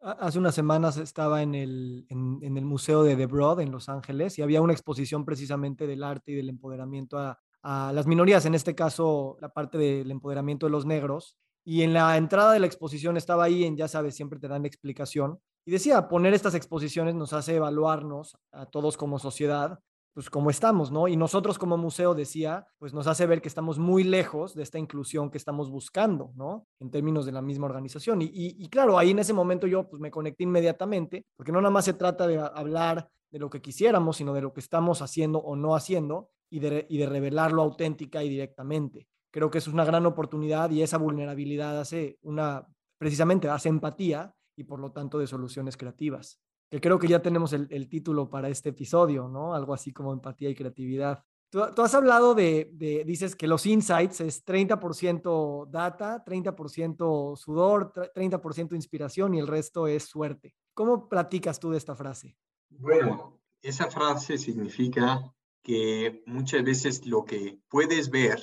[0.00, 4.36] Hace unas semanas estaba en el, en el Museo de The Broad en Los Ángeles
[4.36, 8.56] y había una exposición precisamente del arte y del empoderamiento a, a las minorías, en
[8.56, 11.36] este caso la parte del empoderamiento de los negros.
[11.64, 14.66] Y en la entrada de la exposición estaba ahí, en ya sabes, siempre te dan
[14.66, 15.38] explicación.
[15.64, 19.78] Y decía, poner estas exposiciones nos hace evaluarnos a todos como sociedad,
[20.14, 21.08] pues como estamos, ¿no?
[21.08, 24.78] Y nosotros como museo, decía, pues nos hace ver que estamos muy lejos de esta
[24.78, 26.68] inclusión que estamos buscando, ¿no?
[26.78, 28.22] En términos de la misma organización.
[28.22, 31.72] Y, y, claro, ahí en ese momento yo pues me conecté inmediatamente, porque no nada
[31.72, 35.40] más se trata de hablar de lo que quisiéramos, sino de lo que estamos haciendo
[35.40, 39.08] o no haciendo y de, y de revelarlo auténtica y directamente.
[39.32, 42.64] Creo que es una gran oportunidad y esa vulnerabilidad hace una,
[42.98, 46.38] precisamente hace empatía y por lo tanto de soluciones creativas.
[46.74, 49.54] Que creo que ya tenemos el, el título para este episodio, ¿no?
[49.54, 51.22] Algo así como empatía y creatividad.
[51.48, 57.92] Tú, tú has hablado de, de, dices que los insights es 30% data, 30% sudor,
[57.92, 60.56] 30% inspiración y el resto es suerte.
[60.74, 62.36] ¿Cómo platicas tú de esta frase?
[62.70, 65.32] Bueno, esa frase significa
[65.62, 68.42] que muchas veces lo que puedes ver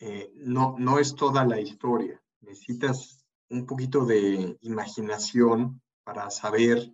[0.00, 2.22] eh, no, no es toda la historia.
[2.40, 6.90] Necesitas un poquito de imaginación para saber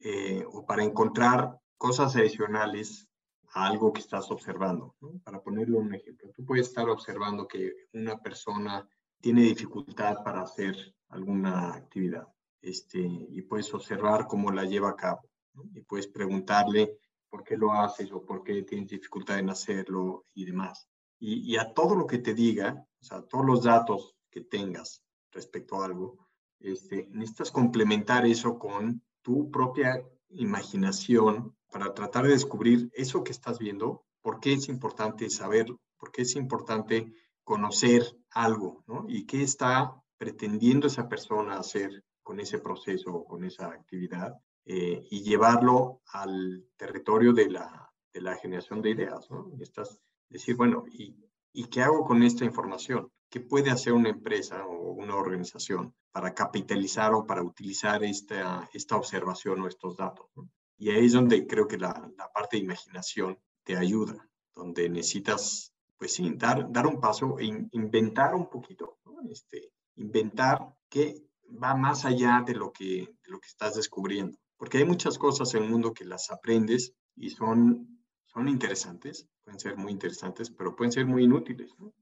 [0.00, 3.08] eh, o para encontrar cosas adicionales
[3.52, 4.94] a algo que estás observando.
[5.00, 5.18] ¿no?
[5.24, 8.86] Para ponerle un ejemplo, tú puedes estar observando que una persona
[9.20, 10.76] tiene dificultad para hacer
[11.08, 12.26] alguna actividad
[12.60, 15.22] este, y puedes observar cómo la lleva a cabo.
[15.54, 15.64] ¿no?
[15.74, 20.44] Y puedes preguntarle por qué lo haces o por qué tienes dificultad en hacerlo y
[20.44, 20.88] demás.
[21.18, 25.02] Y, y, a todo lo que te diga, o sea, todos los datos que tengas
[25.30, 26.28] respecto a algo,
[26.60, 33.58] este, necesitas complementar eso con tu propia imaginación para tratar de descubrir eso que estás
[33.58, 35.66] viendo, por qué es importante saber,
[35.98, 39.06] por qué es importante conocer algo, ¿no?
[39.08, 44.34] Y qué está pretendiendo esa persona hacer con ese proceso o con esa actividad
[44.64, 49.30] eh, y llevarlo al territorio de la, de la generación de ideas.
[49.30, 49.52] ¿no?
[49.60, 51.16] Estás decir, bueno, ¿y,
[51.52, 53.10] ¿y qué hago con esta información?
[53.34, 58.96] ¿Qué puede hacer una empresa o una organización para capitalizar o para utilizar esta, esta
[58.96, 60.30] observación o estos datos?
[60.36, 60.48] ¿no?
[60.78, 65.74] Y ahí es donde creo que la, la, parte de imaginación te ayuda, donde necesitas,
[65.98, 69.16] pues sí, dar, dar un paso e in, inventar un poquito, ¿no?
[69.28, 71.26] este, inventar que
[71.60, 75.52] va más allá de lo que, de lo que estás descubriendo porque hay muchas cosas
[75.54, 80.76] en el mundo que las aprendes y son, son interesantes, pueden ser muy interesantes, pero
[80.76, 81.92] pueden ser muy inútiles, ¿no?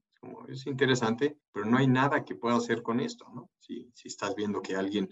[0.47, 3.49] Es interesante, pero no hay nada que pueda hacer con esto, ¿no?
[3.59, 5.09] Si, si estás viendo que alguien,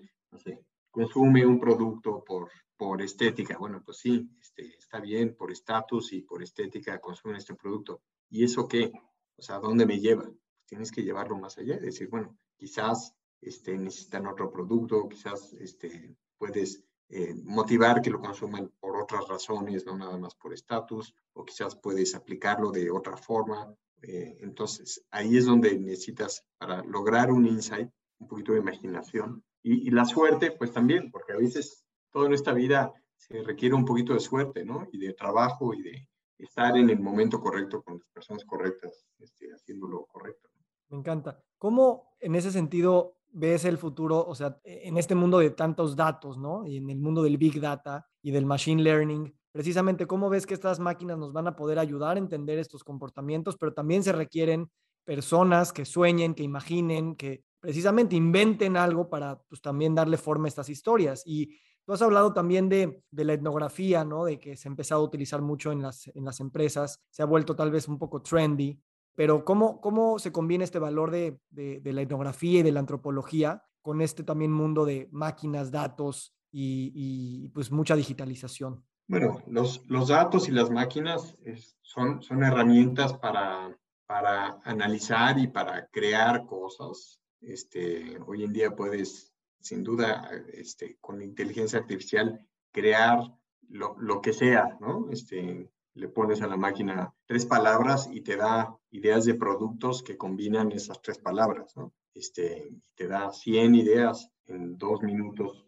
[0.89, 6.21] consume un producto por, por estética, bueno, pues sí, este, está bien, por estatus y
[6.21, 8.01] por estética consumen este producto.
[8.29, 8.91] ¿Y eso qué?
[9.37, 10.29] O sea, ¿a dónde me lleva?
[10.65, 16.83] Tienes que llevarlo más allá, decir, bueno, quizás este, necesitan otro producto, quizás este, puedes
[17.09, 21.75] eh, motivar que lo consuman por otras razones, no nada más por estatus, o quizás
[21.75, 23.75] puedes aplicarlo de otra forma.
[24.03, 29.43] Eh, entonces, ahí es donde necesitas, para lograr un insight, un poquito de imaginación.
[29.63, 34.13] Y, la suerte, pues también, porque a veces toda esta vida se requiere un poquito
[34.13, 34.87] de suerte, ¿no?
[34.91, 36.07] Y de trabajo y de,
[36.39, 40.49] estar en el momento correcto con las personas correctas, este, haciendo lo correcto.
[40.89, 41.39] Me encanta.
[41.59, 46.39] ¿Cómo en ese sentido ves el futuro, o sea, en este mundo de tantos datos,
[46.39, 46.65] ¿no?
[46.65, 50.53] Y en el mundo del big data y del machine learning, precisamente cómo ves que
[50.53, 54.69] estas máquinas nos van a poder ayudar a entender estos comportamientos, pero también se requieren
[55.03, 60.49] personas que sueñen, que imaginen, que precisamente inventen algo para pues también darle forma a
[60.49, 61.23] estas historias.
[61.25, 64.25] Y tú has hablado también de, de, la etnografía, ¿no?
[64.25, 67.25] De que se ha empezado a utilizar mucho en las, en las empresas, se ha
[67.25, 68.79] vuelto tal vez un poco trendy,
[69.15, 72.79] pero ¿cómo, cómo se combina este valor de, de, de la etnografía y de la
[72.79, 78.83] antropología con este también mundo de máquinas, datos y, y pues mucha digitalización?
[79.11, 81.35] Bueno, los, los datos y las máquinas
[81.81, 87.19] son, son herramientas para, para analizar y para crear cosas.
[87.41, 93.19] Este, hoy en día puedes, sin duda, este, con inteligencia artificial, crear
[93.67, 95.09] lo, lo que sea, ¿no?
[95.11, 100.15] Este, le pones a la máquina tres palabras y te da ideas de productos que
[100.15, 101.93] combinan esas tres palabras, ¿no?
[102.13, 105.65] Este, te da 100 ideas en dos minutos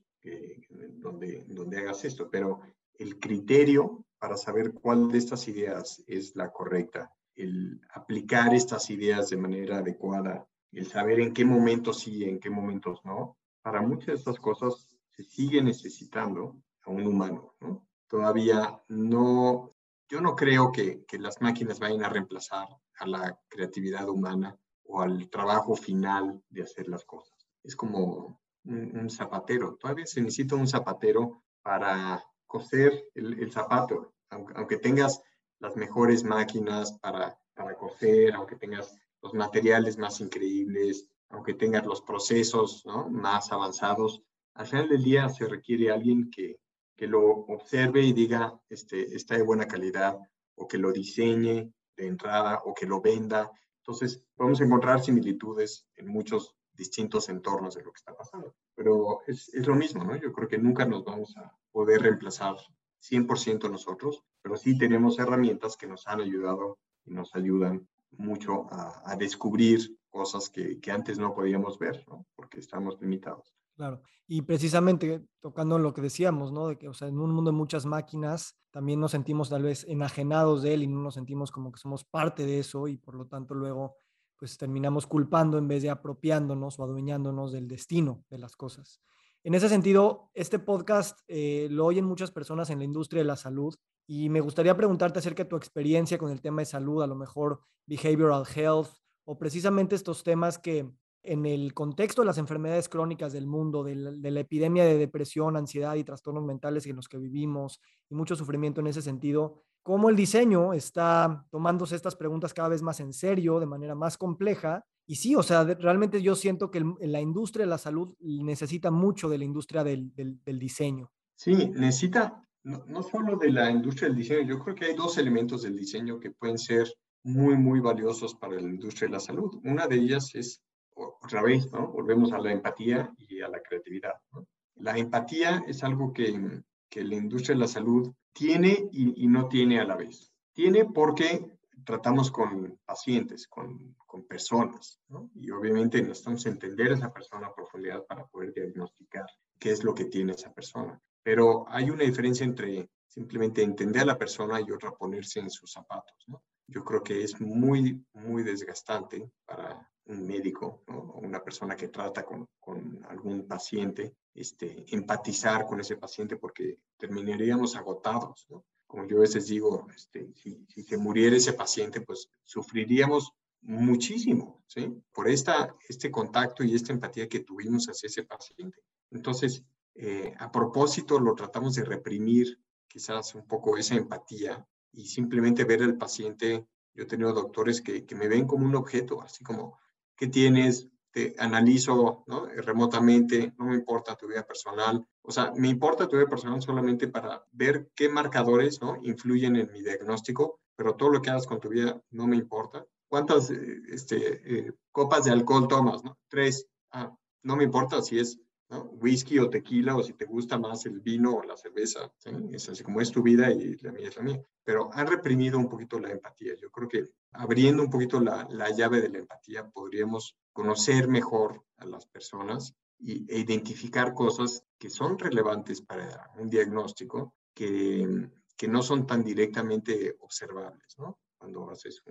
[1.02, 2.62] donde, donde hagas esto, pero
[2.98, 9.30] el criterio para saber cuál de estas ideas es la correcta, el aplicar estas ideas
[9.30, 14.08] de manera adecuada, el saber en qué momentos sí, en qué momentos no, para muchas
[14.08, 17.88] de estas cosas se sigue necesitando a un humano, ¿no?
[18.08, 19.74] Todavía no
[20.10, 22.68] yo no creo que, que, las máquinas vayan a reemplazar
[23.00, 27.48] a la creatividad humana o al trabajo final de hacer las cosas.
[27.64, 29.76] Es como un, un zapatero.
[29.76, 32.24] Todavía se necesita un zapatero para
[32.54, 35.24] coser el, el zapato, aunque, aunque, tengas
[35.60, 42.02] las mejores máquinas para, para coser, aunque tengas los materiales más increíbles, aunque tengas los
[42.04, 43.10] procesos ¿no?
[43.10, 44.22] más avanzados,
[44.54, 46.60] al final del día se requiere alguien que,
[46.96, 50.20] que lo observe y diga, este, está de buena calidad,
[50.56, 53.52] o que lo diseñe de entrada, o que lo venda.
[53.80, 58.54] Entonces, podemos encontrar similitudes en muchos distintos entornos de lo que está pasando.
[58.76, 60.16] Pero es, es lo mismo, ¿no?
[60.18, 62.56] Yo creo que nunca nos vamos a poder reemplazar
[63.02, 69.02] 100% nosotros, pero sí tenemos herramientas que nos han ayudado y nos ayudan mucho a,
[69.06, 72.26] a descubrir cosas que, que, antes no podíamos ver, ¿no?
[72.36, 73.54] Porque estamos limitados.
[73.76, 74.04] Claro.
[74.28, 76.68] Y precisamente tocando lo que decíamos, ¿no?
[76.68, 79.86] De que, o sea, en un mundo de muchas máquinas, también nos sentimos tal vez
[79.88, 83.16] enajenados de él y no nos sentimos como que somos parte de eso y por
[83.16, 83.96] lo tanto luego,
[84.38, 89.02] pues terminamos culpando en vez de apropiándonos o adueñándonos del destino de las cosas.
[89.46, 93.36] En ese sentido, este podcast eh, lo oyen muchas personas en la industria de la
[93.36, 93.76] salud
[94.08, 97.16] y me gustaría preguntarte acerca de tu experiencia con el tema de salud, a lo
[97.16, 98.88] mejor behavioral health
[99.26, 100.90] o precisamente estos temas que
[101.24, 104.98] en el contexto de las enfermedades crónicas del mundo, de la, de la, epidemia de
[104.98, 109.62] depresión, ansiedad y trastornos mentales en los que vivimos y mucho sufrimiento en ese sentido,
[109.82, 114.18] cómo el diseño está tomándose estas preguntas cada vez más en serio, de manera más
[114.18, 114.86] compleja.
[115.06, 118.90] Y sí, o sea, realmente yo siento que el, la industria de la salud necesita
[118.92, 121.12] mucho de la industria del, del, del diseño.
[121.36, 125.18] Sí, necesita no, no solo de la industria del diseño, yo creo que hay dos
[125.18, 126.88] elementos del diseño que pueden ser
[127.24, 129.60] muy, muy valiosos para la industria de la salud.
[129.64, 130.62] Una de ellas es
[130.96, 131.88] otra vez, ¿no?
[131.88, 134.14] Volvemos a la empatía y a la creatividad.
[134.32, 134.48] ¿no?
[134.76, 139.48] La empatía es algo que, que, la industria de la salud tiene y, y, no
[139.48, 140.32] tiene a la vez.
[140.54, 141.53] Tiene porque
[141.86, 145.30] tratamos con pacientes, con, con personas, ¿no?
[145.36, 149.26] Y obviamente necesitamos entender a esa persona a profundidad para poder diagnosticar
[149.60, 151.00] qué es lo que tiene esa persona.
[151.24, 155.72] Pero hay una diferencia entre simplemente entender a la persona y otra ponerse en sus
[155.72, 156.44] zapatos, ¿no?
[156.68, 161.00] Yo creo que es muy, muy desgastante para un médico ¿no?
[161.00, 166.80] o una persona que trata con, con, algún paciente, este, empatizar con ese paciente porque
[166.98, 168.46] terminaríamos agotados.
[168.50, 168.66] ¿no?
[168.94, 174.88] Como yo a veces digo, este, si, se muriera ese paciente, pues sufriríamos muchísimo, ¿sí?
[175.12, 178.78] Por esta, este contacto y esta empatía que tuvimos hacia ese paciente.
[179.10, 179.64] Entonces,
[179.96, 185.82] eh, a propósito, lo tratamos de reprimir quizás un poco esa empatía y simplemente ver
[185.82, 186.68] al paciente.
[186.94, 189.80] Yo he tenido doctores que, que me ven como un objeto, así como,
[190.16, 190.88] ¿qué tienes?
[191.14, 192.26] Te analizo
[192.58, 195.08] remotamente, no me importa tu vida personal.
[195.22, 199.82] O sea, me importa tu vida personal solamente para ver qué marcadores influyen en mi
[199.82, 202.86] diagnóstico, pero todo lo que hagas con tu vida no me importa.
[203.08, 206.02] ¿Cuántas este, eh, copas de alcohol tomas?
[206.28, 206.68] Tres.
[206.92, 208.40] Ah, no me importa si es
[208.74, 208.84] ¿no?
[209.02, 212.12] whisky o tequila o si te gusta más el vino o la cerveza.
[212.18, 212.32] ¿sí?
[212.52, 214.42] Es así como es tu vida y la mía es la mía.
[214.64, 216.56] Pero han reprimido un poquito la empatía.
[216.56, 221.64] Yo creo que abriendo un poquito la, la llave de la empatía podríamos conocer mejor
[221.78, 228.68] a las personas y, e identificar cosas que son relevantes para un diagnóstico que, que
[228.68, 231.20] no son tan directamente observables, ¿no?
[231.38, 232.02] Cuando haces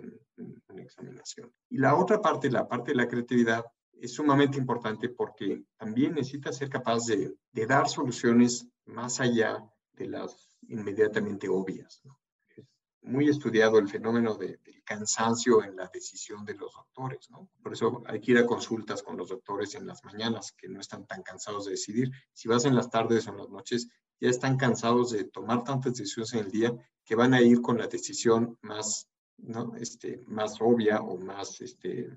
[0.68, 1.50] una examinación.
[1.70, 3.64] Y la otra parte, la parte de la creatividad,
[4.00, 10.08] es sumamente importante porque también necesitas ser capaz de, de dar soluciones más allá de
[10.08, 12.00] las inmediatamente obvias.
[12.04, 12.18] ¿no?
[13.02, 17.48] muy estudiado el fenómeno del cansancio en la decisión de los doctores, ¿no?
[17.62, 20.80] Por eso hay que ir a consultas con los doctores en las mañanas, que no
[20.80, 22.10] están tan cansados de decidir.
[22.32, 23.88] Si vas en las tardes o en las noches,
[24.20, 26.72] ya están cansados de tomar tantas decisiones en el día
[27.04, 29.08] que van a ir con la decisión más.
[29.76, 32.16] Este, más obvia o más, este,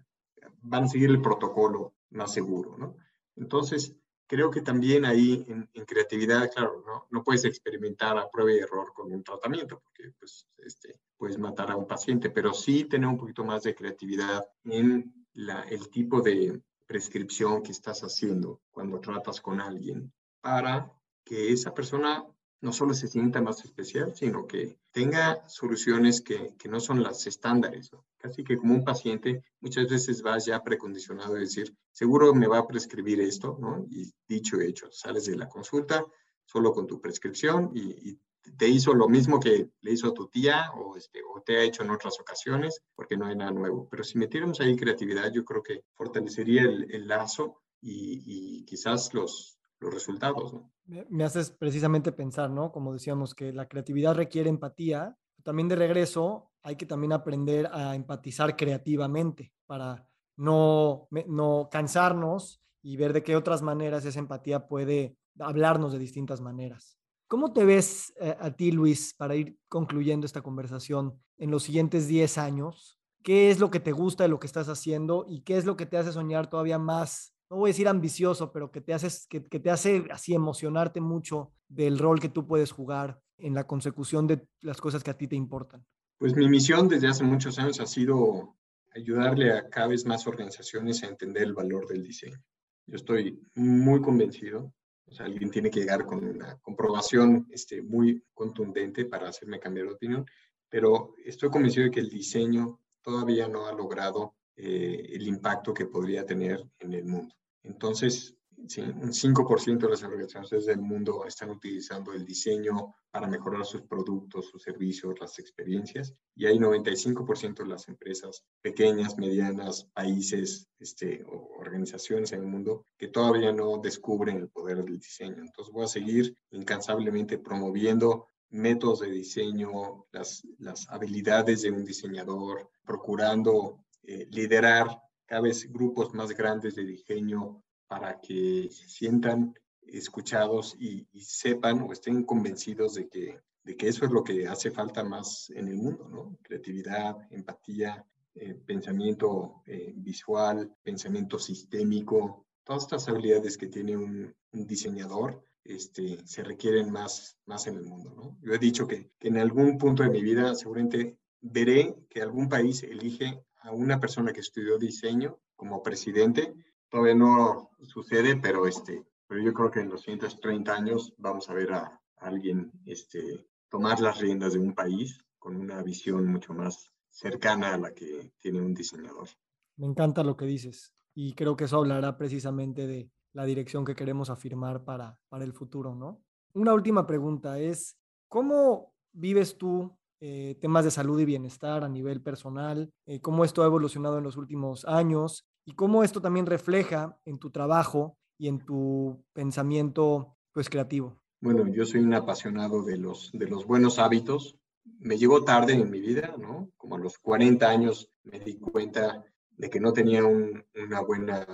[0.61, 2.95] van a seguir el protocolo más seguro, ¿no?
[3.35, 3.95] Entonces,
[4.27, 7.07] creo que también ahí en, creatividad, claro, ¿no?
[7.11, 11.71] no, puedes experimentar a prueba y error con un tratamiento, porque pues, este, puedes matar
[11.71, 16.21] a un paciente, pero sí tener un poquito más de creatividad en la, el tipo
[16.21, 20.91] de prescripción que estás haciendo cuando tratas con alguien para
[21.23, 22.23] que esa persona
[22.65, 27.27] no solo se sienta más especial, sino que tenga soluciones que, que no son las
[27.27, 27.91] estándares.
[28.17, 32.57] Casi que como un paciente, muchas veces vas ya precondicionado a decir, seguro me va
[32.57, 33.85] a prescribir esto, ¿no?
[33.91, 36.03] Y dicho hecho, sales de la consulta
[36.43, 38.19] solo con tu prescripción y,
[38.57, 41.63] te hizo lo mismo que le hizo a tu tía o, este, o te ha
[41.63, 43.87] hecho en otras ocasiones, porque no hay nada nuevo.
[43.89, 49.15] Pero si metiéramos ahí creatividad, yo creo que fortalecería el, el lazo y, y, quizás
[49.15, 50.53] los, los resultados.
[50.53, 50.71] ¿no?
[50.87, 52.71] Me haces precisamente pensar, ¿no?
[52.71, 55.17] Como decíamos, que la creatividad requiere empatía.
[55.43, 62.97] También de regreso hay que también aprender a empatizar creativamente para no, no cansarnos y
[62.97, 66.97] ver de qué otras maneras esa empatía puede hablarnos de distintas maneras.
[67.27, 72.07] ¿Cómo te ves eh, a ti, Luis, para ir concluyendo esta conversación en los siguientes
[72.07, 72.99] 10 años?
[73.23, 75.75] ¿Qué es lo que te gusta de lo que estás haciendo y qué es lo
[75.75, 79.27] que te hace soñar todavía más no voy a decir ambicioso, pero que te, haces,
[79.27, 84.27] que, te hace así emocionarte mucho del rol que tú puedes jugar en la consecución
[84.27, 85.85] de las cosas que a ti te importan?
[86.17, 88.55] Pues mi misión desde hace muchos años ha sido
[88.93, 92.41] ayudarle a cada vez más organizaciones a entender el valor del diseño.
[92.87, 94.73] Yo estoy muy convencido,
[95.07, 99.87] o sea, alguien tiene que llegar con una comprobación este, muy contundente para hacerme cambiar
[99.87, 100.25] de opinión,
[100.69, 105.85] pero estoy convencido de que el diseño todavía no ha logrado eh, el impacto que
[105.85, 107.35] podría tener en el mundo.
[107.63, 108.35] Entonces,
[108.67, 113.81] sí, un 5% de las organizaciones del mundo están utilizando el diseño para mejorar sus
[113.81, 121.23] productos, sus servicios, las experiencias, y hay 95% de las empresas pequeñas, medianas, países, este,
[121.25, 125.41] o organizaciones en el mundo que todavía no descubren el poder del diseño.
[125.41, 132.69] Entonces voy a seguir incansablemente promoviendo métodos de diseño, las, las habilidades de un diseñador,
[132.85, 134.87] procurando eh, liderar
[135.25, 141.91] cada vez grupos más grandes de diseño para que se sientan escuchados y, sepan o
[141.91, 145.75] estén convencidos de que, de que eso es lo que hace falta más en el
[145.75, 146.37] mundo, ¿no?
[146.41, 155.45] Creatividad, empatía, eh, pensamiento eh, visual, pensamiento sistémico, todas estas habilidades que tiene un, diseñador
[155.63, 158.37] este, se requieren más, más en el mundo, ¿no?
[158.41, 162.47] Yo he dicho que, que en algún punto de mi vida seguramente veré que algún
[162.47, 166.53] país elige a una persona que estudió diseño como presidente.
[166.89, 171.53] Todavía no sucede, pero, este, pero yo creo que en los 130 años vamos a
[171.53, 176.91] ver a, alguien este, tomar las riendas de un país con una visión mucho más
[177.09, 179.29] cercana a la que tiene un diseñador.
[179.77, 183.95] Me encanta lo que dices y creo que eso hablará precisamente de la dirección que
[183.95, 186.23] queremos afirmar para, para el futuro, ¿no?
[186.53, 187.97] Una última pregunta es,
[188.29, 193.63] ¿cómo vives tú eh, temas de salud y bienestar a nivel personal, eh, cómo esto
[193.63, 198.47] ha evolucionado en los últimos años y cómo esto también refleja en tu trabajo y
[198.47, 201.19] en tu pensamiento pues creativo.
[201.41, 204.57] Bueno, yo soy un apasionado de los, de los buenos hábitos.
[204.99, 206.71] Me llegó tarde en mi vida, ¿no?
[206.77, 209.25] Como a los 40 años me di cuenta
[209.57, 211.45] de que no tenía una, buena,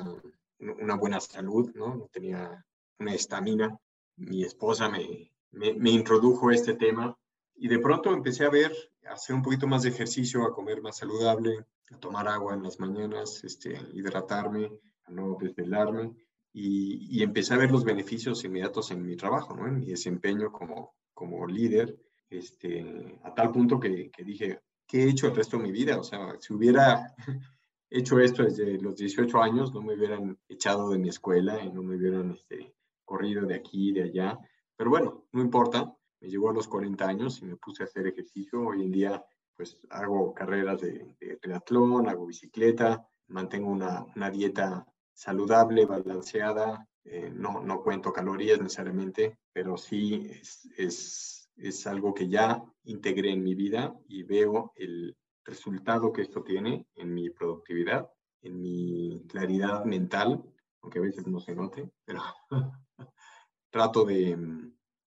[0.60, 1.96] una buena salud, ¿no?
[1.96, 2.64] No tenía
[3.00, 3.78] una estamina.
[4.18, 7.18] Mi esposa me, me, me introdujo este tema
[7.62, 8.74] y de pronto empecé a ver,
[9.08, 12.64] a hacer un poquito más de ejercicio, a comer más saludable, a tomar agua en
[12.64, 14.72] las mañanas, este, hidratarme,
[15.04, 16.12] a no desvelarme.
[16.52, 19.68] Y, y, empecé a ver los beneficios inmediatos en mi trabajo, ¿no?
[19.68, 21.96] en mi desempeño como, como líder,
[22.32, 26.00] este, a tal punto que, que dije, ¿qué he hecho el resto de mi vida?
[26.00, 27.14] O sea, si hubiera
[27.92, 31.84] hecho esto desde los 18 años, no me hubieran echado de mi escuela y no
[31.84, 32.74] me hubieran este,
[33.06, 34.40] corrido de aquí y de allá.
[34.76, 38.08] Pero bueno, no importa, me llegó a los 40 años y me puse a hacer
[38.08, 38.62] ejercicio.
[38.62, 45.86] Hoy en día, pues hago carreras de, triatlón, hago bicicleta, mantengo una, una dieta saludable,
[45.86, 46.88] balanceada.
[47.04, 53.32] Eh, no, no cuento calorías necesariamente, pero sí es, es, es algo que ya integré
[53.32, 58.08] en mi vida y veo el resultado que esto tiene en mi productividad,
[58.44, 60.44] en mi claridad mental,
[60.82, 62.22] aunque a veces no se note, pero
[63.72, 64.38] trato de,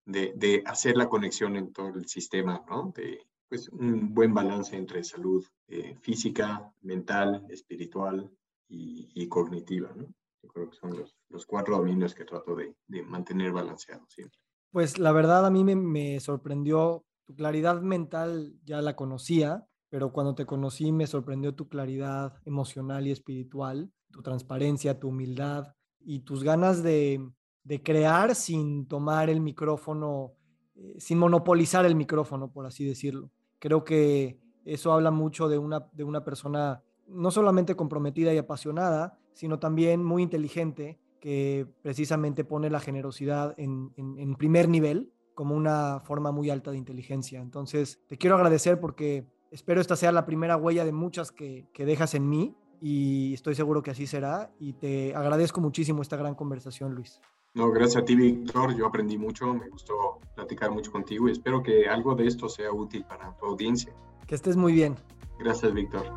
[0.07, 2.93] de, de, hacer la conexión en todo el sistema, ¿no?
[2.95, 8.31] De pues, un buen balance entre salud eh, física, mental, espiritual
[8.69, 10.07] y, y cognitiva, ¿no?
[10.43, 14.39] Yo creo que son los, los cuatro dominios que trato de, de mantener balanceados siempre.
[14.71, 20.13] Pues la verdad a mí me, me sorprendió tu claridad mental, ya la conocía, pero
[20.13, 26.21] cuando te conocí me sorprendió tu claridad emocional y espiritual, tu transparencia, tu humildad y
[26.21, 27.25] tus ganas de,
[27.65, 30.33] de crear sin tomar el micrófono,
[30.77, 33.31] eh, sin monopolizar el micrófono, por así decirlo.
[33.59, 39.19] Creo que eso habla mucho de una, de una persona no solamente comprometida y apasionada,
[39.33, 45.57] sino también muy inteligente, que precisamente pone la generosidad en, en, en primer nivel como
[45.57, 47.41] una forma muy alta de inteligencia.
[47.41, 51.87] Entonces, te quiero agradecer porque Espero esta sea la primera huella de muchas que, que
[51.87, 54.53] dejas en mí y estoy seguro que así será.
[54.59, 57.21] Y te agradezco muchísimo esta gran conversación, Luis.
[57.55, 58.77] No, gracias a ti, Víctor.
[58.77, 62.73] Yo aprendí mucho, me gustó platicar mucho contigo y espero que algo de esto sea
[62.73, 63.93] útil para tu audiencia.
[64.27, 64.97] Que estés muy bien.
[65.39, 66.13] Gracias, Víctor.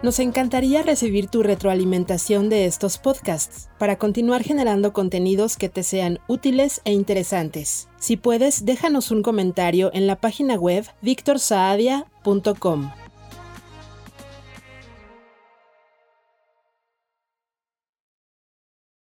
[0.00, 6.20] Nos encantaría recibir tu retroalimentación de estos podcasts para continuar generando contenidos que te sean
[6.28, 7.88] útiles e interesantes.
[7.98, 12.90] Si puedes, déjanos un comentario en la página web victorsaadia.com.